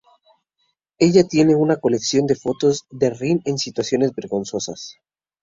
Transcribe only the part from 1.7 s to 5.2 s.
colección de fotos de Rin en situaciones vergonzosas.